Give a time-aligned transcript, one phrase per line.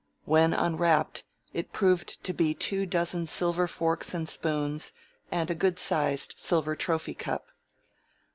[0.25, 4.91] When unwrapped it proved to be two dozen silver forks and spoons
[5.31, 7.45] and a good sized silver trophy cup.